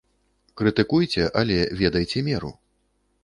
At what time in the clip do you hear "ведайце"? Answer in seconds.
1.81-2.19